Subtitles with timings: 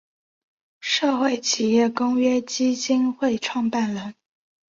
[0.79, 4.15] 社会企业公约基金会创办人。